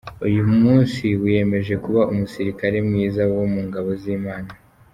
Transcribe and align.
Uyu 0.27 0.41
musi 0.61 1.07
wiyemeze 1.21 1.73
kuba 1.83 2.01
umusirikare 2.11 2.77
mwiza 2.87 3.21
wo 3.33 3.43
mu 3.53 3.61
ngabo 3.67 3.89
z’Imana. 4.01 4.51